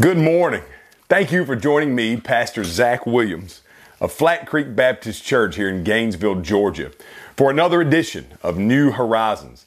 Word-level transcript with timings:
Good 0.00 0.18
morning. 0.18 0.62
Thank 1.08 1.32
you 1.32 1.46
for 1.46 1.56
joining 1.56 1.94
me, 1.94 2.18
Pastor 2.18 2.64
Zach 2.64 3.06
Williams 3.06 3.62
of 3.98 4.12
Flat 4.12 4.46
Creek 4.46 4.76
Baptist 4.76 5.24
Church 5.24 5.56
here 5.56 5.70
in 5.70 5.84
Gainesville, 5.84 6.42
Georgia, 6.42 6.90
for 7.34 7.50
another 7.50 7.80
edition 7.80 8.26
of 8.42 8.58
New 8.58 8.90
Horizons, 8.90 9.64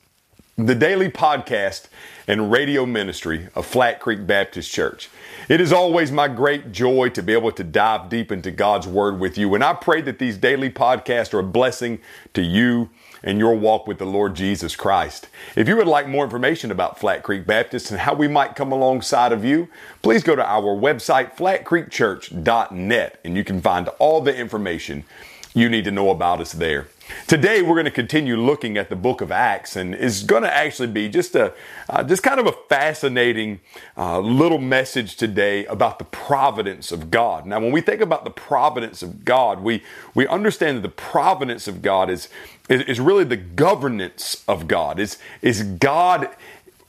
the 0.65 0.75
daily 0.75 1.09
podcast 1.09 1.87
and 2.27 2.51
radio 2.51 2.85
ministry 2.85 3.47
of 3.55 3.65
Flat 3.65 3.99
Creek 4.01 4.27
Baptist 4.27 4.71
Church. 4.71 5.09
It 5.47 5.61
is 5.61 5.71
always 5.71 6.11
my 6.11 6.27
great 6.27 6.73
joy 6.73 7.09
to 7.09 7.23
be 7.23 7.31
able 7.33 7.53
to 7.53 7.63
dive 7.63 8.09
deep 8.09 8.31
into 8.31 8.51
God's 8.51 8.85
Word 8.85 9.19
with 9.19 9.37
you, 9.37 9.55
and 9.55 9.63
I 9.63 9.73
pray 9.73 10.01
that 10.01 10.19
these 10.19 10.37
daily 10.37 10.69
podcasts 10.69 11.33
are 11.33 11.39
a 11.39 11.43
blessing 11.43 11.99
to 12.33 12.41
you 12.41 12.89
and 13.23 13.39
your 13.39 13.55
walk 13.55 13.87
with 13.87 13.99
the 13.99 14.05
Lord 14.05 14.35
Jesus 14.35 14.75
Christ. 14.75 15.29
If 15.55 15.67
you 15.67 15.77
would 15.77 15.87
like 15.87 16.07
more 16.07 16.23
information 16.23 16.71
about 16.71 16.99
Flat 16.99 17.23
Creek 17.23 17.45
Baptist 17.45 17.91
and 17.91 18.01
how 18.01 18.13
we 18.13 18.27
might 18.27 18.55
come 18.55 18.71
alongside 18.71 19.31
of 19.31 19.45
you, 19.45 19.69
please 20.01 20.23
go 20.23 20.35
to 20.35 20.45
our 20.45 20.75
website, 20.75 21.35
flatcreekchurch.net, 21.35 23.19
and 23.23 23.37
you 23.37 23.43
can 23.43 23.61
find 23.61 23.87
all 23.99 24.21
the 24.21 24.35
information 24.35 25.05
you 25.53 25.69
need 25.69 25.83
to 25.85 25.91
know 25.91 26.09
about 26.09 26.39
us 26.39 26.51
there. 26.51 26.87
Today 27.25 27.63
we're 27.63 27.73
going 27.73 27.85
to 27.85 27.91
continue 27.91 28.37
looking 28.37 28.77
at 28.77 28.89
the 28.89 28.95
book 28.95 29.21
of 29.21 29.31
Acts, 29.31 29.75
and 29.75 29.95
it's 29.95 30.21
going 30.21 30.43
to 30.43 30.53
actually 30.55 30.89
be 30.89 31.09
just 31.09 31.33
a 31.35 31.53
uh, 31.89 32.03
just 32.03 32.21
kind 32.21 32.39
of 32.39 32.45
a 32.45 32.51
fascinating 32.51 33.59
uh, 33.97 34.19
little 34.19 34.59
message 34.59 35.15
today 35.15 35.65
about 35.65 35.97
the 35.97 36.05
providence 36.05 36.91
of 36.91 37.09
God. 37.09 37.47
Now, 37.47 37.59
when 37.59 37.71
we 37.71 37.81
think 37.81 38.01
about 38.01 38.25
the 38.25 38.29
providence 38.29 39.01
of 39.01 39.25
God, 39.25 39.61
we 39.61 39.83
we 40.13 40.27
understand 40.27 40.77
that 40.77 40.81
the 40.81 40.89
providence 40.89 41.67
of 41.67 41.81
God 41.81 42.11
is 42.11 42.29
is, 42.69 42.81
is 42.83 42.99
really 42.99 43.23
the 43.23 43.37
governance 43.37 44.43
of 44.47 44.67
God. 44.67 44.99
Is 44.99 45.17
is 45.41 45.63
God 45.63 46.29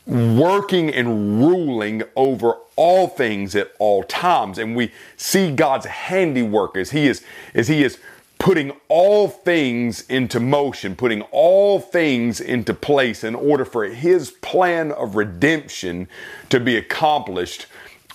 working 0.06 0.90
and 0.90 1.40
ruling 1.40 2.02
over 2.14 2.56
all 2.76 3.08
things 3.08 3.54
at 3.56 3.72
all 3.78 4.02
times, 4.02 4.58
and 4.58 4.76
we 4.76 4.92
see 5.16 5.50
God's 5.50 5.86
handiwork 5.86 6.76
as 6.76 6.90
He 6.90 7.06
is 7.06 7.22
as 7.54 7.68
He 7.68 7.82
is 7.82 7.98
putting 8.40 8.72
all 8.88 9.28
things 9.28 10.00
into 10.08 10.40
motion, 10.40 10.96
putting 10.96 11.20
all 11.30 11.78
things 11.78 12.40
into 12.40 12.72
place 12.72 13.22
in 13.22 13.34
order 13.34 13.66
for 13.66 13.84
his 13.84 14.30
plan 14.30 14.90
of 14.92 15.14
redemption 15.14 16.08
to 16.48 16.58
be 16.58 16.76
accomplished 16.76 17.66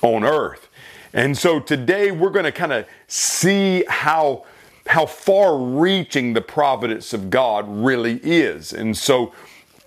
on 0.01 0.23
earth. 0.23 0.67
And 1.13 1.37
so 1.37 1.59
today 1.59 2.11
we're 2.11 2.31
going 2.31 2.45
to 2.45 2.51
kind 2.51 2.73
of 2.73 2.87
see 3.07 3.85
how 3.87 4.45
how 4.87 5.05
far 5.05 5.57
reaching 5.57 6.33
the 6.33 6.41
providence 6.41 7.11
of 7.11 7.31
God 7.31 7.65
really 7.67 8.19
is. 8.21 8.71
And 8.71 8.95
so 8.95 9.33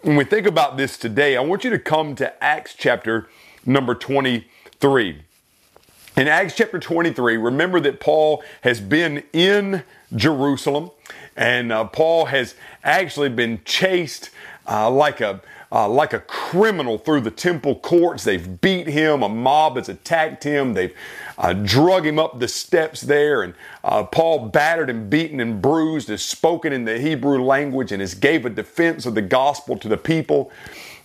when 0.03 0.16
we 0.16 0.25
think 0.25 0.44
about 0.44 0.77
this 0.77 0.98
today, 0.98 1.36
I 1.36 1.41
want 1.41 1.62
you 1.62 1.70
to 1.70 1.78
come 1.78 2.16
to 2.16 2.42
Acts 2.42 2.75
chapter 2.77 3.28
number 3.64 3.94
23. 3.94 5.22
In 6.19 6.27
Acts 6.27 6.56
chapter 6.56 6.80
23, 6.80 7.36
remember 7.36 7.78
that 7.78 8.00
Paul 8.00 8.42
has 8.62 8.80
been 8.80 9.22
in 9.33 9.84
Jerusalem 10.16 10.91
and 11.36 11.70
uh, 11.70 11.84
Paul 11.84 12.25
has 12.25 12.56
actually 12.83 13.28
been 13.28 13.60
chased 13.64 14.30
uh, 14.69 14.91
like 14.91 15.20
a 15.20 15.41
uh, 15.70 15.88
like 15.88 16.12
a 16.12 16.19
criminal 16.19 16.98
through 16.98 17.20
the 17.20 17.30
temple 17.30 17.77
courts. 17.77 18.25
They've 18.25 18.60
beat 18.60 18.88
him. 18.88 19.22
A 19.22 19.28
mob 19.28 19.77
has 19.77 19.88
attacked 19.88 20.42
him. 20.42 20.75
They've 20.75 20.97
uh, 21.36 21.52
drug 21.52 22.05
him 22.05 22.19
up 22.19 22.41
the 22.41 22.48
steps 22.48 23.03
there. 23.03 23.42
And 23.42 23.55
uh, 23.84 24.03
Paul, 24.03 24.48
battered 24.48 24.91
and 24.91 25.08
beaten 25.08 25.38
and 25.38 25.62
bruised, 25.62 26.08
has 26.08 26.25
spoken 26.25 26.72
in 26.72 26.84
the 26.84 26.98
Hebrew 26.98 27.44
language 27.44 27.92
and 27.92 28.00
has 28.00 28.14
gave 28.14 28.44
a 28.44 28.50
defense 28.50 29.06
of 29.06 29.14
the 29.14 29.22
gospel 29.22 29.78
to 29.78 29.88
the 29.88 29.98
people. 29.98 30.50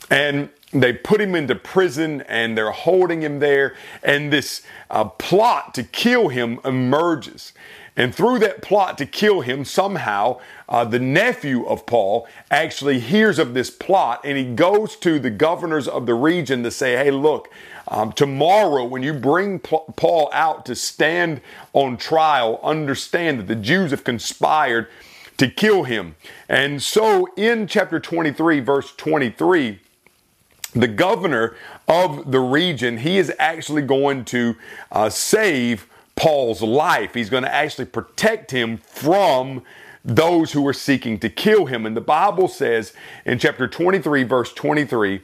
And 0.10 0.50
they 0.74 0.94
put 0.94 1.22
him 1.22 1.36
into 1.36 1.56
prison 1.56 2.22
and 2.22 2.58
they're 2.58 2.72
holding 2.72 3.22
him 3.22 3.40
there. 3.40 3.76
And 4.02 4.34
this 4.34 4.64
uh, 4.90 5.06
plot 5.06 5.74
to 5.76 5.84
kill 5.84 6.30
him 6.30 6.60
emerges. 6.66 7.54
And 7.96 8.14
through 8.14 8.40
that 8.40 8.64
plot 8.64 8.98
to 8.98 9.06
kill 9.06 9.42
him, 9.42 9.66
somehow 9.66 10.40
uh, 10.68 10.84
the 10.84 11.00
nephew 11.00 11.66
of 11.66 11.86
Paul 11.86 12.28
actually 12.50 13.00
hears 13.00 13.38
of 13.38 13.54
this 13.54 13.70
plot 13.70 14.22
and 14.24 14.36
he 14.36 14.46
goes 14.56 14.96
to 14.98 15.20
the 15.20 15.30
governors 15.30 15.88
of 15.88 16.08
the 16.08 16.16
region 16.16 16.64
to 16.64 16.72
say, 16.72 16.94
hey, 16.94 17.12
look, 17.12 17.50
um, 17.88 18.12
tomorrow 18.12 18.84
when 18.86 19.04
you 19.04 19.14
bring 19.14 19.60
Paul 19.60 20.30
out 20.34 20.66
to 20.66 20.76
stand 20.76 21.42
on 21.74 21.98
trial, 21.98 22.60
understand 22.64 23.40
that 23.40 23.48
the 23.48 23.56
Jews 23.56 23.92
have 23.92 24.04
conspired 24.04 24.88
to 25.38 25.48
kill 25.48 25.84
him. 25.84 26.16
And 26.50 26.82
so 26.82 27.28
in 27.36 27.68
chapter 27.68 28.00
23, 28.00 28.60
verse 28.62 28.96
23, 28.96 29.80
the 30.74 30.88
governor 30.88 31.56
of 31.88 32.32
the 32.32 32.40
region, 32.40 32.98
he 32.98 33.18
is 33.18 33.32
actually 33.40 33.82
going 33.82 34.26
to 34.26 34.56
uh, 34.92 35.10
save 35.10 35.88
Paul's 36.16 36.62
life. 36.62 37.14
He's 37.14 37.30
going 37.30 37.44
to 37.44 37.54
actually 37.54 37.86
protect 37.86 38.52
him 38.52 38.78
from 38.78 39.64
those 40.06 40.52
who 40.52 40.68
are 40.68 40.74
seeking 40.74 41.18
to 41.20 41.30
kill 41.30 41.66
him. 41.66 41.86
And 41.86 41.96
the 41.96 42.02
Bible 42.02 42.48
says 42.48 42.94
in 43.26 43.40
chapter 43.40 43.68
23, 43.68 44.24
verse 44.24 44.54
23, 44.54 45.22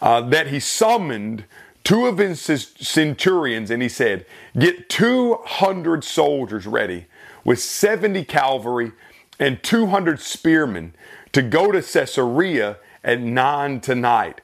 uh, 0.00 0.20
that 0.22 0.48
he 0.48 0.60
summoned 0.60 1.44
two 1.82 2.06
of 2.06 2.18
his 2.18 2.40
centurions 2.40 3.70
and 3.70 3.82
he 3.82 3.88
said, 3.88 4.26
Get 4.58 4.88
200 4.88 6.04
soldiers 6.04 6.66
ready 6.66 7.06
with 7.44 7.58
70 7.58 8.24
cavalry 8.24 8.92
and 9.38 9.62
200 9.62 10.20
spearmen 10.20 10.94
to 11.32 11.42
go 11.42 11.72
to 11.72 11.80
Caesarea 11.80 12.78
at 13.02 13.20
nine 13.20 13.80
tonight. 13.80 14.40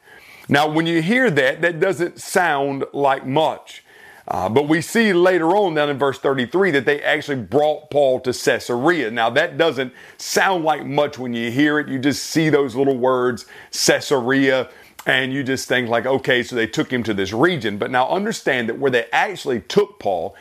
Now, 0.49 0.69
when 0.69 0.87
you 0.87 1.01
hear 1.01 1.31
that, 1.31 1.63
that 1.63 1.81
doesn't 1.81 2.21
sound 2.21 2.85
like 2.93 3.27
much. 3.27 3.83
Uh, 4.27 4.49
but 4.49 4.69
we 4.69 4.81
see 4.81 5.13
later 5.13 5.55
on 5.55 5.75
down 5.75 5.91
in 5.91 5.99
verse 5.99 6.19
33 6.19 6.71
that 6.73 6.87
they 6.87 7.03
actually 7.03 7.43
brought 7.43 7.91
Paul 7.91 8.21
to 8.21 8.33
Caesarea. 8.33 9.11
Now, 9.11 9.29
that 9.31 9.59
doesn't 9.59 9.93
sound 10.17 10.65
like 10.65 10.85
much 10.87 11.19
when 11.19 11.35
you 11.35 11.51
hear 11.51 11.79
it. 11.79 11.89
You 11.89 11.99
just 11.99 12.25
see 12.27 12.49
those 12.49 12.75
little 12.75 12.97
words, 12.97 13.45
Caesarea, 13.87 14.71
and 15.07 15.33
you 15.33 15.43
just 15.43 15.69
think, 15.69 15.91
like, 15.91 16.07
okay, 16.07 16.43
so 16.43 16.57
they 16.57 16.67
took 16.67 16.91
him 16.91 17.03
to 17.03 17.13
this 17.13 17.35
region. 17.35 17.77
But 17.77 17.91
now 17.91 18.09
understand 18.09 18.71
that 18.71 18.79
where 18.79 18.91
they 18.91 19.07
actually 19.13 19.61
took 19.61 19.99
Paul 19.99 20.35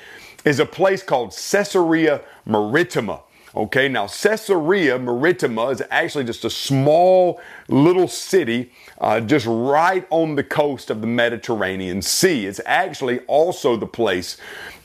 is 0.45 0.59
a 0.59 0.65
place 0.65 1.03
called 1.03 1.31
Caesarea 1.31 2.21
Maritima. 2.45 3.21
Okay, 3.55 3.87
now 3.87 4.07
Caesarea 4.07 4.97
Maritima 4.97 5.67
is 5.67 5.83
actually 5.91 6.23
just 6.23 6.43
a 6.43 6.49
small 6.49 7.39
little 7.67 8.07
city 8.07 8.71
uh, 8.99 9.19
just 9.19 9.45
right 9.45 10.07
on 10.09 10.33
the 10.33 10.43
coast 10.43 10.89
of 10.89 11.01
the 11.01 11.07
Mediterranean 11.07 12.01
Sea. 12.01 12.47
It's 12.47 12.59
actually 12.65 13.19
also 13.21 13.77
the 13.77 13.85
place 13.85 14.37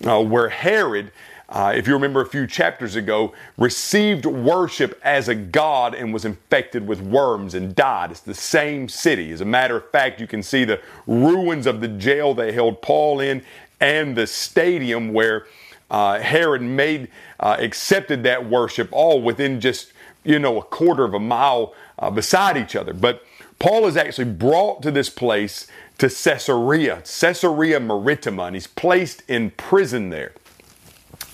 uh, 0.05 0.23
where 0.23 0.51
Herod. 0.51 1.13
Uh, 1.49 1.73
if 1.75 1.89
you 1.89 1.95
remember 1.95 2.21
a 2.21 2.27
few 2.27 2.47
chapters 2.47 2.95
ago, 2.95 3.33
received 3.57 4.27
worship 4.27 5.01
as 5.03 5.29
a 5.29 5.35
god 5.35 5.95
and 5.95 6.13
was 6.13 6.27
infected 6.27 6.87
with 6.87 7.01
worms 7.01 7.55
and 7.55 7.75
died. 7.75 8.11
It's 8.11 8.21
the 8.21 8.35
same 8.35 8.87
city. 8.87 9.33
As 9.33 9.41
a 9.41 9.47
matter 9.47 9.79
of 9.79 9.91
fact, 9.91 10.21
you 10.21 10.27
can 10.27 10.43
see 10.43 10.65
the 10.65 10.79
ruins 11.07 11.67
of 11.67 11.81
the 11.81 11.89
jail 11.89 12.35
they 12.35 12.53
held 12.53 12.83
Paul 12.83 13.21
in 13.21 13.43
and 13.81 14.15
the 14.15 14.27
stadium 14.27 15.15
where 15.15 15.47
uh, 15.91 16.21
Herod 16.21 16.63
made 16.63 17.09
uh, 17.41 17.57
accepted 17.59 18.23
that 18.25 18.49
worship 18.49 18.89
all 18.93 19.23
within 19.23 19.61
just 19.61 19.93
you 20.25 20.39
know 20.39 20.59
a 20.59 20.63
quarter 20.63 21.05
of 21.05 21.15
a 21.15 21.21
mile 21.21 21.75
uh, 21.99 22.11
beside 22.11 22.57
each 22.57 22.77
other. 22.77 22.93
But 22.93 23.23
Paul 23.59 23.87
is 23.87 23.97
actually 23.97 24.33
brought 24.33 24.83
to 24.83 24.91
this 24.91 25.11
place 25.11 25.67
to 25.99 26.09
Caesarea, 26.09 27.03
Caesarea 27.03 27.81
Maritima, 27.81 28.45
and 28.45 28.55
he's 28.55 28.69
placed 28.69 29.23
in 29.29 29.51
prison 29.53 30.11
there. 30.11 30.33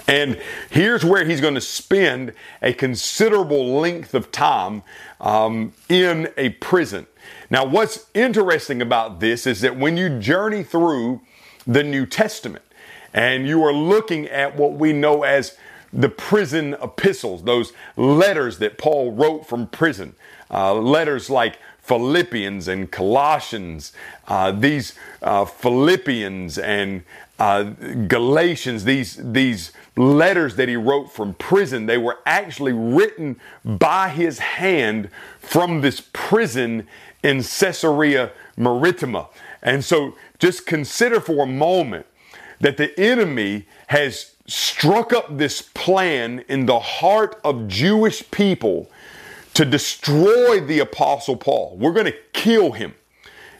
And 0.06 0.40
here's 0.70 1.04
where 1.04 1.24
he's 1.24 1.40
going 1.40 1.54
to 1.54 1.60
spend 1.60 2.32
a 2.60 2.72
considerable 2.72 3.78
length 3.78 4.14
of 4.14 4.30
time 4.30 4.82
um, 5.20 5.72
in 5.88 6.28
a 6.36 6.50
prison. 6.50 7.06
Now, 7.50 7.64
what's 7.64 8.06
interesting 8.12 8.82
about 8.82 9.20
this 9.20 9.46
is 9.46 9.60
that 9.62 9.76
when 9.76 9.96
you 9.96 10.18
journey 10.18 10.62
through 10.62 11.22
the 11.66 11.82
New 11.82 12.04
Testament 12.04 12.64
and 13.14 13.46
you 13.46 13.62
are 13.62 13.72
looking 13.72 14.26
at 14.26 14.56
what 14.56 14.72
we 14.72 14.92
know 14.92 15.22
as 15.22 15.56
the 15.92 16.08
prison 16.08 16.74
epistles, 16.82 17.44
those 17.44 17.72
letters 17.96 18.58
that 18.58 18.76
Paul 18.76 19.12
wrote 19.12 19.46
from 19.46 19.68
prison, 19.68 20.16
uh, 20.50 20.74
letters 20.74 21.30
like 21.30 21.58
Philippians 21.82 22.66
and 22.66 22.90
Colossians, 22.90 23.92
uh, 24.26 24.50
these 24.50 24.94
uh, 25.22 25.44
Philippians 25.44 26.58
and 26.58 27.04
uh, 27.38 27.62
Galatians, 28.08 28.84
these, 28.84 29.16
these 29.16 29.70
letters 29.96 30.56
that 30.56 30.68
he 30.68 30.76
wrote 30.76 31.12
from 31.12 31.34
prison, 31.34 31.86
they 31.86 31.98
were 31.98 32.18
actually 32.26 32.72
written 32.72 33.38
by 33.64 34.08
his 34.08 34.38
hand 34.38 35.08
from 35.38 35.80
this 35.80 36.02
prison 36.12 36.86
in 37.22 37.42
Caesarea 37.42 38.32
Maritima. 38.56 39.28
And 39.62 39.84
so 39.84 40.16
just 40.38 40.66
consider 40.66 41.20
for 41.20 41.44
a 41.44 41.46
moment 41.46 42.06
that 42.64 42.78
the 42.78 42.98
enemy 42.98 43.66
has 43.88 44.36
struck 44.46 45.12
up 45.12 45.36
this 45.36 45.60
plan 45.60 46.42
in 46.48 46.64
the 46.64 46.80
heart 46.80 47.38
of 47.44 47.68
Jewish 47.68 48.30
people 48.30 48.90
to 49.52 49.66
destroy 49.66 50.60
the 50.60 50.78
Apostle 50.78 51.36
Paul. 51.36 51.76
We're 51.78 51.92
going 51.92 52.06
to 52.06 52.16
kill 52.32 52.72
him. 52.72 52.94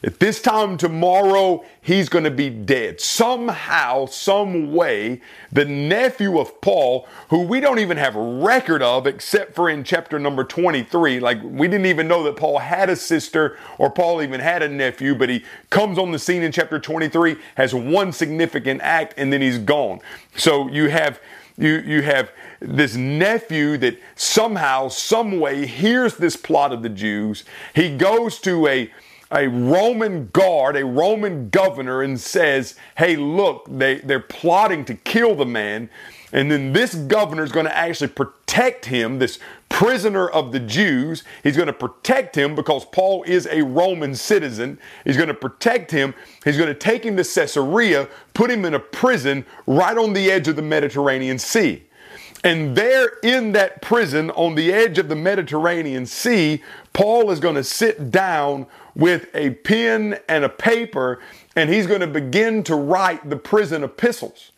At 0.05 0.19
this 0.19 0.39
time 0.39 0.77
tomorrow, 0.77 1.65
he's 1.81 2.09
going 2.09 2.25
to 2.25 2.31
be 2.31 2.51
dead. 2.51 3.01
Somehow, 3.01 4.05
some 4.05 4.71
way, 4.71 5.19
the 5.51 5.65
nephew 5.65 6.37
of 6.37 6.61
Paul, 6.61 7.07
who 7.29 7.41
we 7.41 7.59
don't 7.59 7.79
even 7.79 7.97
have 7.97 8.15
a 8.15 8.21
record 8.21 8.83
of 8.83 9.07
except 9.07 9.55
for 9.55 9.67
in 9.67 9.83
chapter 9.83 10.19
number 10.19 10.43
23, 10.43 11.19
like 11.19 11.41
we 11.41 11.67
didn't 11.67 11.87
even 11.87 12.07
know 12.07 12.21
that 12.21 12.35
Paul 12.35 12.59
had 12.59 12.87
a 12.87 12.95
sister 12.95 13.57
or 13.79 13.89
Paul 13.89 14.21
even 14.21 14.39
had 14.39 14.61
a 14.61 14.69
nephew, 14.69 15.15
but 15.15 15.27
he 15.27 15.43
comes 15.71 15.97
on 15.97 16.11
the 16.11 16.19
scene 16.19 16.43
in 16.43 16.51
chapter 16.51 16.77
23, 16.77 17.37
has 17.55 17.73
one 17.73 18.11
significant 18.11 18.81
act, 18.83 19.15
and 19.17 19.33
then 19.33 19.41
he's 19.41 19.57
gone. 19.57 20.01
So 20.37 20.67
you 20.67 20.87
have 20.89 21.19
you 21.57 21.77
you 21.77 22.03
have 22.03 22.31
this 22.59 22.95
nephew 22.95 23.77
that 23.77 23.97
somehow 24.15 24.89
some 24.89 25.39
way 25.39 25.65
hears 25.65 26.17
this 26.17 26.35
plot 26.35 26.73
of 26.73 26.83
the 26.83 26.89
Jews 26.89 27.45
he 27.73 27.95
goes 27.95 28.39
to 28.39 28.67
a 28.67 28.91
a 29.31 29.47
Roman 29.47 30.27
guard, 30.27 30.75
a 30.75 30.85
Roman 30.85 31.49
governor, 31.49 32.01
and 32.01 32.19
says, 32.19 32.75
Hey, 32.97 33.15
look, 33.15 33.67
they, 33.69 33.99
they're 33.99 34.19
plotting 34.19 34.85
to 34.85 34.93
kill 34.93 35.35
the 35.35 35.45
man. 35.45 35.89
And 36.31 36.51
then 36.51 36.73
this 36.73 36.95
governor 36.95 37.43
is 37.43 37.51
going 37.51 37.65
to 37.65 37.75
actually 37.75 38.09
protect 38.09 38.85
him, 38.85 39.19
this 39.19 39.39
prisoner 39.69 40.27
of 40.27 40.51
the 40.51 40.59
Jews. 40.59 41.23
He's 41.43 41.55
going 41.55 41.67
to 41.67 41.73
protect 41.73 42.35
him 42.35 42.55
because 42.55 42.85
Paul 42.85 43.23
is 43.23 43.47
a 43.47 43.61
Roman 43.61 44.15
citizen. 44.15 44.77
He's 45.05 45.17
going 45.17 45.29
to 45.29 45.33
protect 45.33 45.91
him. 45.91 46.13
He's 46.43 46.57
going 46.57 46.67
to 46.69 46.75
take 46.75 47.05
him 47.05 47.15
to 47.17 47.23
Caesarea, 47.23 48.09
put 48.33 48.51
him 48.51 48.65
in 48.65 48.73
a 48.73 48.79
prison 48.79 49.45
right 49.65 49.97
on 49.97 50.13
the 50.13 50.29
edge 50.31 50.47
of 50.47 50.55
the 50.55 50.61
Mediterranean 50.61 51.39
Sea. 51.39 51.83
And 52.45 52.75
there 52.75 53.13
in 53.23 53.53
that 53.53 53.81
prison 53.81 54.29
on 54.31 54.53
the 54.53 54.71
edge 54.71 54.99
of 54.99 55.09
the 55.09 55.15
Mediterranean 55.15 56.05
Sea, 56.05 56.61
Paul 56.93 57.31
is 57.31 57.39
going 57.39 57.55
to 57.55 57.63
sit 57.63 58.11
down 58.11 58.67
with 58.95 59.27
a 59.33 59.49
pen 59.55 60.19
and 60.29 60.45
a 60.45 60.49
paper 60.49 61.21
and 61.55 61.71
he's 61.71 61.87
going 61.87 62.01
to 62.01 62.07
begin 62.07 62.61
to 62.65 62.75
write 62.75 63.31
the 63.31 63.35
prison 63.35 63.83
epistles. 63.83 64.51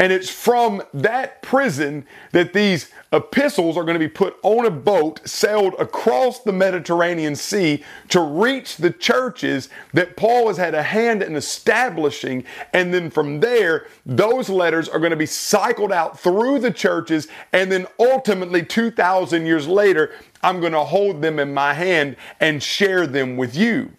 And 0.00 0.12
it's 0.12 0.30
from 0.30 0.82
that 0.94 1.42
prison 1.42 2.06
that 2.30 2.52
these 2.52 2.92
epistles 3.12 3.76
are 3.76 3.82
going 3.82 3.94
to 3.94 3.98
be 3.98 4.08
put 4.08 4.36
on 4.44 4.64
a 4.64 4.70
boat, 4.70 5.20
sailed 5.28 5.74
across 5.78 6.40
the 6.40 6.52
Mediterranean 6.52 7.34
Sea 7.34 7.82
to 8.10 8.20
reach 8.20 8.76
the 8.76 8.92
churches 8.92 9.68
that 9.94 10.16
Paul 10.16 10.46
has 10.46 10.56
had 10.56 10.74
a 10.74 10.84
hand 10.84 11.22
in 11.22 11.34
establishing. 11.34 12.44
And 12.72 12.94
then 12.94 13.10
from 13.10 13.40
there, 13.40 13.88
those 14.06 14.48
letters 14.48 14.88
are 14.88 15.00
going 15.00 15.10
to 15.10 15.16
be 15.16 15.26
cycled 15.26 15.90
out 15.90 16.18
through 16.18 16.60
the 16.60 16.70
churches. 16.70 17.26
And 17.52 17.72
then 17.72 17.86
ultimately, 17.98 18.64
2,000 18.64 19.46
years 19.46 19.66
later, 19.66 20.12
I'm 20.44 20.60
going 20.60 20.72
to 20.72 20.84
hold 20.84 21.22
them 21.22 21.40
in 21.40 21.52
my 21.52 21.74
hand 21.74 22.16
and 22.38 22.62
share 22.62 23.08
them 23.08 23.36
with 23.36 23.56
you. 23.56 23.90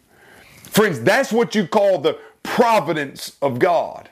Friends, 0.63 1.01
that's 1.01 1.33
what 1.33 1.55
you 1.55 1.67
call 1.67 1.97
the 1.97 2.17
providence 2.43 3.35
of 3.41 3.59
God. 3.59 4.09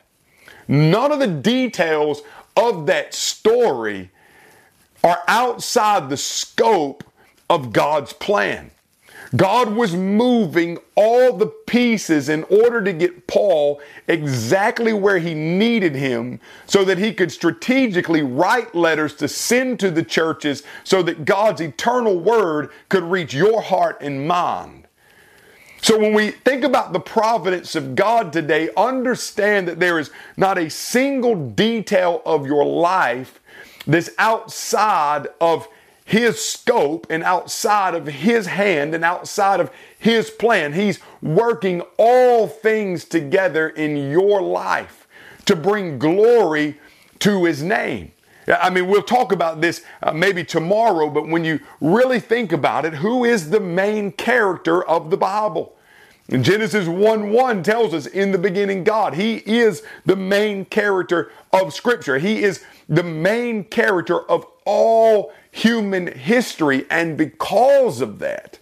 None 0.68 1.12
of 1.12 1.19
the 1.19 1.28
details 1.28 2.22
of 2.56 2.86
that 2.88 3.14
story 3.14 4.10
are 5.04 5.24
outside 5.28 6.10
the 6.10 6.18
scope 6.18 7.04
of 7.50 7.72
God's 7.72 8.14
plan. 8.14 8.72
God 9.36 9.74
was 9.74 9.94
moving 9.94 10.78
all 10.96 11.34
the 11.34 11.48
pieces 11.48 12.30
in 12.30 12.44
order 12.46 12.81
to 12.81 12.94
get 12.94 13.28
Paul 13.28 13.81
exactly 14.08 14.94
where 14.94 15.19
he 15.19 15.34
needed 15.34 15.96
him 15.96 16.40
so 16.66 16.86
that 16.86 16.98
he 16.98 17.14
could 17.14 17.31
strategically 17.31 18.22
write 18.22 18.74
letters 18.74 19.14
to 19.16 19.28
send 19.28 19.80
to 19.81 19.92
the 19.92 20.04
churches 20.04 20.64
so 20.84 21.02
that 21.04 21.25
God's 21.25 21.62
eternal 21.62 22.18
word 22.18 22.69
could 22.88 23.04
reach 23.04 23.34
your 23.34 23.62
heart 23.62 23.98
and 24.02 24.28
mind. 24.28 24.87
So 25.82 25.98
when 25.98 26.14
we 26.14 26.32
think 26.32 26.64
about 26.64 26.92
the 26.92 27.00
providence 27.00 27.76
of 27.76 27.96
God 27.96 28.34
today, 28.34 28.70
understand 28.76 29.68
that 29.68 29.80
there 29.80 30.00
is 30.00 30.10
not 30.36 30.58
a 30.58 30.70
single 30.70 31.36
detail 31.36 32.22
of 32.26 32.46
your 32.46 32.66
life 32.66 33.40
that's 33.86 34.10
outside 34.18 35.28
of 35.40 35.68
his 36.04 36.44
scope 36.44 37.06
and 37.10 37.24
outside 37.24 37.94
of 37.94 38.08
his 38.08 38.48
hand 38.48 38.96
and 38.96 39.04
outside 39.04 39.60
of 39.60 39.72
his 40.00 40.30
plan. 40.30 40.74
He's 40.74 41.00
working 41.22 41.82
all 41.98 42.48
things 42.48 43.06
together 43.06 43.70
in 43.70 44.12
your 44.12 44.42
life 44.42 45.08
to 45.46 45.56
bring 45.56 46.00
glory 46.00 46.80
to 47.20 47.46
his 47.46 47.62
name. 47.62 48.12
I 48.48 48.70
mean, 48.70 48.88
we'll 48.88 49.02
talk 49.02 49.32
about 49.32 49.60
this 49.60 49.84
uh, 50.02 50.14
maybe 50.14 50.44
tomorrow, 50.44 51.10
but 51.10 51.28
when 51.28 51.44
you 51.44 51.60
really 51.82 52.20
think 52.20 52.54
about 52.54 52.86
it, 52.86 52.94
who 52.94 53.26
is 53.26 53.50
the 53.50 53.60
main 53.60 54.12
character 54.12 54.84
of 54.86 55.10
the 55.10 55.18
Bible? 55.18 55.74
Genesis 56.30 56.88
1 56.88 57.32
1 57.32 57.64
tells 57.64 57.94
us 57.94 58.06
in 58.06 58.32
the 58.32 58.38
beginning, 58.38 58.84
God. 58.84 59.14
He 59.14 59.38
is 59.38 59.84
the 60.06 60.16
main 60.16 60.66
character 60.66 61.32
of 61.54 61.74
Scripture. 61.74 62.18
He 62.18 62.44
is 62.44 62.64
the 62.90 63.04
main 63.04 63.64
character 63.64 64.30
of 64.30 64.46
all 64.66 65.34
human 65.52 66.08
history. 66.08 66.86
And 66.90 67.18
because 67.18 68.02
of 68.02 68.20
that, 68.20 68.60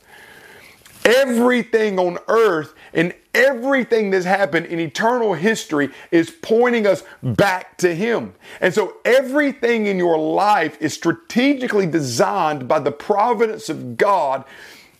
everything 1.05 1.99
on 1.99 2.17
earth 2.27 2.73
and 2.93 3.13
everything 3.33 4.09
that's 4.09 4.25
happened 4.25 4.65
in 4.65 4.79
eternal 4.79 5.33
history 5.33 5.89
is 6.11 6.29
pointing 6.29 6.87
us 6.87 7.03
back 7.21 7.77
to 7.77 7.93
Him. 7.93 8.33
And 8.59 8.73
so 8.73 8.97
everything 9.05 9.85
in 9.87 9.97
your 9.97 10.17
life 10.17 10.77
is 10.81 10.93
strategically 10.93 11.85
designed 11.85 12.67
by 12.67 12.79
the 12.79 12.91
providence 12.91 13.69
of 13.69 13.97
God 13.97 14.43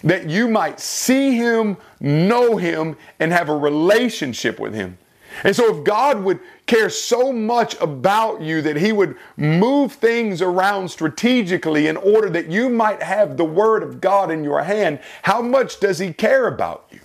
that 0.03 0.29
you 0.29 0.47
might 0.47 0.79
see 0.79 1.35
Him, 1.35 1.77
know 1.99 2.57
Him, 2.57 2.95
and 3.19 3.31
have 3.31 3.49
a 3.49 3.55
relationship 3.55 4.59
with 4.59 4.73
Him. 4.73 4.97
And 5.43 5.55
so, 5.55 5.77
if 5.77 5.83
God 5.83 6.23
would 6.23 6.39
care 6.65 6.89
so 6.89 7.31
much 7.31 7.79
about 7.81 8.41
you 8.41 8.61
that 8.61 8.77
He 8.77 8.91
would 8.91 9.17
move 9.37 9.93
things 9.93 10.41
around 10.41 10.89
strategically 10.89 11.87
in 11.87 11.97
order 11.97 12.29
that 12.29 12.49
you 12.49 12.69
might 12.69 13.01
have 13.01 13.37
the 13.37 13.45
Word 13.45 13.83
of 13.83 14.01
God 14.01 14.31
in 14.31 14.43
your 14.43 14.63
hand, 14.63 14.99
how 15.23 15.41
much 15.41 15.79
does 15.79 15.99
He 15.99 16.13
care 16.13 16.47
about 16.47 16.87
you? 16.91 16.99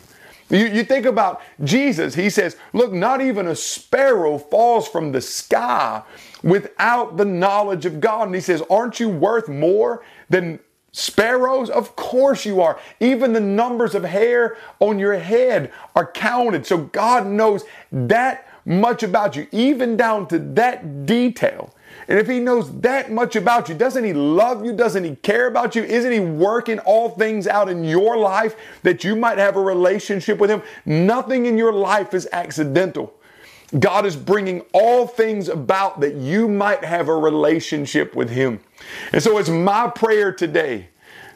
You, 0.50 0.66
you 0.66 0.84
think 0.84 1.06
about 1.06 1.40
Jesus, 1.62 2.14
He 2.14 2.30
says, 2.30 2.56
Look, 2.72 2.92
not 2.92 3.20
even 3.20 3.46
a 3.46 3.56
sparrow 3.56 4.38
falls 4.38 4.88
from 4.88 5.12
the 5.12 5.20
sky 5.20 6.02
without 6.42 7.16
the 7.16 7.24
knowledge 7.24 7.86
of 7.86 8.00
God. 8.00 8.26
And 8.26 8.34
He 8.34 8.40
says, 8.40 8.62
Aren't 8.70 9.00
you 9.00 9.08
worth 9.08 9.48
more 9.48 10.02
than 10.28 10.60
Sparrows? 10.92 11.70
Of 11.70 11.94
course 11.96 12.44
you 12.44 12.60
are. 12.60 12.78
Even 12.98 13.32
the 13.32 13.40
numbers 13.40 13.94
of 13.94 14.04
hair 14.04 14.56
on 14.80 14.98
your 14.98 15.18
head 15.18 15.72
are 15.94 16.10
counted. 16.10 16.66
So 16.66 16.78
God 16.78 17.26
knows 17.26 17.64
that 17.92 18.46
much 18.64 19.02
about 19.02 19.36
you, 19.36 19.46
even 19.52 19.96
down 19.96 20.26
to 20.28 20.38
that 20.38 21.06
detail. 21.06 21.74
And 22.08 22.18
if 22.18 22.28
He 22.28 22.40
knows 22.40 22.80
that 22.80 23.10
much 23.10 23.36
about 23.36 23.68
you, 23.68 23.74
doesn't 23.74 24.04
He 24.04 24.12
love 24.12 24.64
you? 24.64 24.72
Doesn't 24.72 25.04
He 25.04 25.16
care 25.16 25.46
about 25.46 25.74
you? 25.74 25.82
Isn't 25.84 26.12
He 26.12 26.20
working 26.20 26.78
all 26.80 27.10
things 27.10 27.46
out 27.46 27.68
in 27.68 27.84
your 27.84 28.16
life 28.16 28.56
that 28.82 29.04
you 29.04 29.16
might 29.16 29.38
have 29.38 29.56
a 29.56 29.62
relationship 29.62 30.38
with 30.38 30.50
Him? 30.50 30.62
Nothing 30.84 31.46
in 31.46 31.56
your 31.56 31.72
life 31.72 32.14
is 32.14 32.28
accidental. 32.32 33.14
God 33.78 34.04
is 34.04 34.16
bringing 34.16 34.62
all 34.72 35.06
things 35.06 35.48
about 35.48 36.00
that 36.00 36.14
you 36.14 36.48
might 36.48 36.84
have 36.84 37.08
a 37.08 37.14
relationship 37.14 38.16
with 38.16 38.30
Him. 38.30 38.60
And 39.12 39.22
so 39.22 39.38
it's 39.38 39.48
my 39.48 39.88
prayer 39.88 40.32
today 40.32 40.88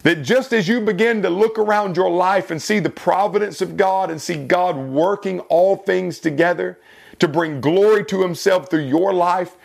that 0.03 0.23
just 0.23 0.53
as 0.53 0.69
you 0.69 0.81
begin 0.81 1.23
to 1.23 1.31
look 1.31 1.59
around 1.59 1.97
your 1.97 2.11
life 2.11 2.51
and 2.51 2.61
see 2.61 2.79
the 2.79 2.91
providence 2.91 3.61
of 3.61 3.77
God 3.77 4.11
and 4.11 4.21
see 4.21 4.37
God 4.47 4.77
working 4.77 5.41
all 5.41 5.77
things 5.77 6.19
together 6.19 6.79
to 7.21 7.29
bring 7.29 7.61
glory 7.61 8.05
to 8.07 8.21
Himself 8.21 8.69
through 8.69 8.85
your 8.85 9.13
life, 9.15 9.57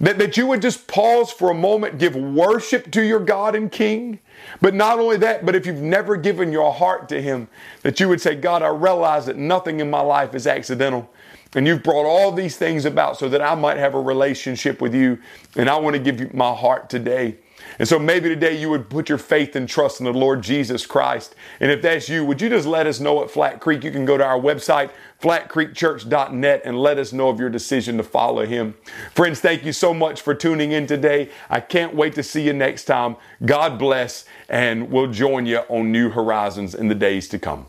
that, 0.00 0.18
that 0.18 0.36
you 0.36 0.46
would 0.46 0.62
just 0.62 0.88
pause 0.88 1.30
for 1.30 1.50
a 1.50 1.54
moment, 1.54 1.98
give 1.98 2.16
worship 2.16 2.90
to 2.92 3.02
your 3.02 3.20
God 3.20 3.54
and 3.54 3.70
King. 3.70 4.18
But 4.60 4.74
not 4.74 4.98
only 4.98 5.16
that, 5.18 5.46
but 5.46 5.54
if 5.54 5.66
you've 5.66 5.76
never 5.80 6.16
given 6.16 6.50
your 6.50 6.72
heart 6.72 7.08
to 7.10 7.22
Him, 7.22 7.48
that 7.82 8.00
you 8.00 8.08
would 8.08 8.20
say, 8.20 8.34
God, 8.34 8.62
I 8.62 8.68
realize 8.68 9.26
that 9.26 9.36
nothing 9.36 9.78
in 9.78 9.90
my 9.90 10.00
life 10.00 10.34
is 10.34 10.46
accidental. 10.46 11.08
And 11.54 11.66
you've 11.66 11.82
brought 11.82 12.06
all 12.06 12.32
these 12.32 12.56
things 12.56 12.84
about 12.84 13.18
so 13.18 13.28
that 13.28 13.40
I 13.40 13.54
might 13.54 13.76
have 13.76 13.94
a 13.94 14.00
relationship 14.00 14.80
with 14.80 14.94
you. 14.94 15.18
And 15.56 15.70
I 15.70 15.76
want 15.76 15.94
to 15.94 16.02
give 16.02 16.20
you 16.20 16.30
my 16.32 16.52
heart 16.52 16.90
today. 16.90 17.36
And 17.78 17.88
so 17.88 17.98
maybe 17.98 18.28
today 18.28 18.58
you 18.58 18.70
would 18.70 18.88
put 18.88 19.08
your 19.08 19.18
faith 19.18 19.56
and 19.56 19.68
trust 19.68 20.00
in 20.00 20.04
the 20.04 20.12
Lord 20.12 20.42
Jesus 20.42 20.86
Christ. 20.86 21.34
And 21.60 21.70
if 21.70 21.82
that's 21.82 22.08
you, 22.08 22.24
would 22.24 22.40
you 22.40 22.48
just 22.48 22.66
let 22.66 22.86
us 22.86 23.00
know 23.00 23.22
at 23.22 23.30
Flat 23.30 23.60
Creek? 23.60 23.84
You 23.84 23.90
can 23.90 24.04
go 24.04 24.16
to 24.16 24.24
our 24.24 24.38
website, 24.38 24.90
flatcreekchurch.net, 25.20 26.62
and 26.64 26.78
let 26.78 26.98
us 26.98 27.12
know 27.12 27.28
of 27.28 27.40
your 27.40 27.50
decision 27.50 27.96
to 27.96 28.02
follow 28.02 28.46
Him. 28.46 28.74
Friends, 29.14 29.40
thank 29.40 29.64
you 29.64 29.72
so 29.72 29.92
much 29.92 30.20
for 30.20 30.34
tuning 30.34 30.72
in 30.72 30.86
today. 30.86 31.30
I 31.50 31.60
can't 31.60 31.94
wait 31.94 32.14
to 32.14 32.22
see 32.22 32.42
you 32.42 32.52
next 32.52 32.84
time. 32.84 33.16
God 33.44 33.78
bless, 33.78 34.24
and 34.48 34.90
we'll 34.90 35.10
join 35.10 35.46
you 35.46 35.58
on 35.68 35.90
New 35.90 36.10
Horizons 36.10 36.74
in 36.74 36.88
the 36.88 36.94
days 36.94 37.28
to 37.28 37.38
come. 37.38 37.66